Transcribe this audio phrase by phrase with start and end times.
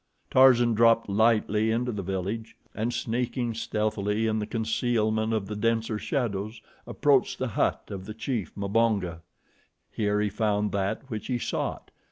[0.31, 5.99] Tarzan dropped lightly into the village, and sneaking stealthily in the concealment of the denser
[5.99, 9.21] shadows, approached the hut of the chief, Mbonga.
[9.91, 11.91] Here he found that which he sought.